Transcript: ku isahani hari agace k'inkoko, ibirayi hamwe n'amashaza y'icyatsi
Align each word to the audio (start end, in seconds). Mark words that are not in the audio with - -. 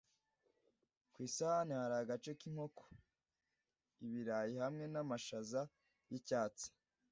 ku 1.11 1.17
isahani 1.27 1.73
hari 1.79 1.95
agace 2.03 2.31
k'inkoko, 2.39 2.83
ibirayi 4.05 4.55
hamwe 4.63 4.85
n'amashaza 4.93 5.61
y'icyatsi 6.09 6.67